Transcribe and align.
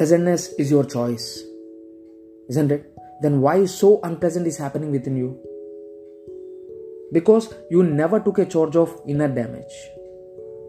Pleasantness 0.00 0.54
is 0.58 0.70
your 0.70 0.84
choice, 0.84 1.44
isn't 2.48 2.72
it? 2.72 2.90
Then 3.20 3.42
why 3.42 3.66
so 3.66 4.00
unpleasant 4.02 4.46
is 4.46 4.56
happening 4.56 4.90
within 4.92 5.14
you? 5.14 5.38
Because 7.12 7.52
you 7.70 7.82
never 7.82 8.18
took 8.18 8.38
a 8.38 8.46
charge 8.46 8.76
of 8.76 8.98
inner 9.06 9.28
damage. 9.28 9.74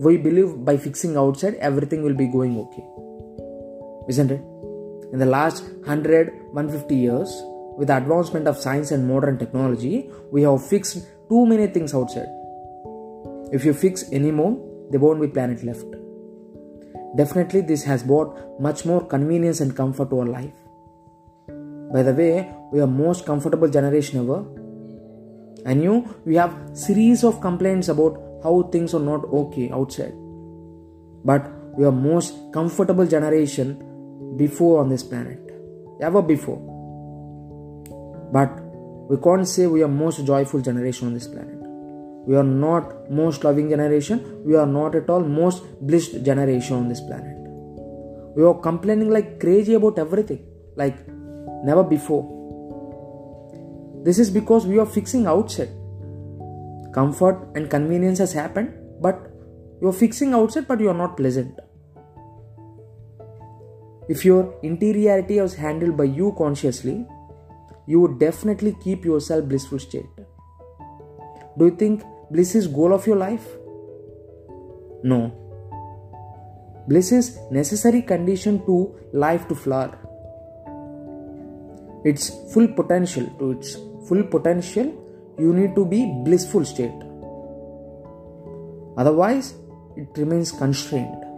We 0.02 0.18
believe 0.18 0.66
by 0.66 0.76
fixing 0.76 1.16
outside 1.16 1.56
everything 1.62 2.04
will 2.04 2.14
be 2.14 2.28
going 2.28 2.58
okay. 2.58 2.84
Isn't 4.10 4.32
it? 4.32 4.42
In 5.14 5.20
the 5.20 5.26
last 5.26 5.64
100, 5.64 6.34
150 6.52 6.94
years, 6.94 7.42
with 7.78 7.88
the 7.88 7.96
advancement 7.96 8.50
of 8.50 8.58
science 8.58 8.92
and 8.92 9.08
modern 9.08 9.38
technology, 9.38 10.10
we 10.30 10.42
have 10.42 10.68
fixed 10.68 11.08
too 11.30 11.46
many 11.46 11.68
things 11.68 11.94
outside. 11.94 12.28
If 13.54 13.64
you 13.64 13.74
fix 13.74 14.04
any 14.12 14.32
more, 14.32 14.60
there 14.90 15.00
won't 15.00 15.22
be 15.22 15.30
planet 15.30 15.64
left. 15.64 16.01
Definitely, 17.16 17.62
this 17.62 17.84
has 17.84 18.04
brought 18.04 18.60
much 18.60 18.86
more 18.86 19.06
convenience 19.06 19.60
and 19.60 19.76
comfort 19.76 20.10
to 20.12 20.20
our 20.20 20.26
life. 20.26 20.54
By 21.94 22.04
the 22.04 22.14
way, 22.14 22.50
we 22.72 22.80
are 22.80 22.88
most 22.88 23.26
comfortable 23.26 23.68
generation 23.68 24.20
ever. 24.20 24.46
I 25.66 25.74
knew 25.74 26.08
we 26.26 26.36
have 26.36 26.56
series 26.74 27.24
of 27.26 27.42
complaints 27.42 27.90
about 27.90 28.22
how 28.44 28.64
things 28.72 28.94
are 28.94 29.00
not 29.02 29.26
okay 29.26 29.70
outside. 29.72 30.14
But 31.26 31.52
we 31.78 31.86
are 31.86 31.92
most 31.92 32.34
comfortable 32.54 33.06
generation 33.06 34.36
before 34.38 34.80
on 34.80 34.90
this 34.90 35.04
planet. 35.04 35.40
Ever 36.02 36.22
before. 36.22 36.58
But 38.32 38.58
we 39.10 39.18
can't 39.18 39.48
say 39.48 39.68
we 39.68 39.84
are 39.84 39.90
most 39.90 40.26
joyful 40.26 40.62
generation 40.62 41.08
on 41.08 41.14
this 41.14 41.28
planet. 41.28 41.61
We 42.28 42.36
are 42.36 42.44
not 42.44 43.10
most 43.10 43.44
loving 43.44 43.70
generation. 43.70 44.44
We 44.46 44.56
are 44.56 44.68
not 44.68 44.96
at 44.96 45.10
all 45.10 45.22
most 45.22 45.64
blessed 45.82 46.24
generation 46.24 46.78
on 46.78 46.88
this 46.88 47.02
planet. 47.02 47.38
We 48.36 48.44
are 48.44 48.54
complaining 48.54 49.10
like 49.10 49.40
crazy 49.40 49.74
about 49.74 49.98
everything, 49.98 50.46
like 50.76 51.08
never 51.64 51.84
before. 51.84 52.24
This 54.06 54.20
is 54.20 54.30
because 54.30 54.68
we 54.68 54.80
are 54.80 54.86
fixing 54.86 55.26
outside. 55.26 55.70
Comfort 56.94 57.50
and 57.56 57.70
convenience 57.70 58.20
has 58.20 58.34
happened, 58.34 58.74
but 59.02 59.32
you 59.82 59.88
are 59.88 59.94
fixing 59.94 60.34
outside, 60.34 60.68
but 60.68 60.80
you 60.80 60.90
are 60.90 61.00
not 61.02 61.18
pleasant. 61.18 61.60
If 64.10 64.26
your 64.26 64.56
interiority 64.62 65.40
was 65.40 65.56
handled 65.56 65.98
by 65.98 66.04
you 66.04 66.34
consciously, 66.38 67.06
you 67.88 68.00
would 68.02 68.20
definitely 68.20 68.76
keep 68.84 69.06
yourself 69.06 69.46
blissful 69.46 69.80
state. 69.80 70.06
Do 71.58 71.66
you 71.66 71.76
think 71.76 72.04
bliss 72.30 72.56
is 72.56 72.68
goal 72.68 72.94
of 72.94 73.06
your 73.06 73.18
life? 73.18 73.46
No. 75.04 75.32
Bliss 76.88 77.12
is 77.12 77.40
necessary 77.52 78.02
condition 78.02 78.66
to 78.66 78.96
life 79.14 79.48
to 79.48 79.56
flower. 79.56 79.98
Its 82.04 82.30
full 82.54 82.68
potential 82.68 83.28
to 83.40 83.52
its 83.52 83.76
full 84.08 84.24
potential, 84.24 84.92
you 85.38 85.54
need 85.54 85.76
to 85.76 85.86
be 85.86 86.06
blissful 86.26 86.66
state. 86.66 86.92
Otherwise, 88.98 89.54
it 89.96 90.08
remains 90.18 90.52
constrained. 90.52 91.31